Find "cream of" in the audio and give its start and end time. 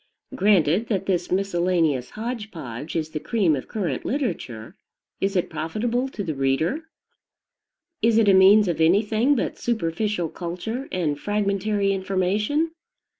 3.19-3.67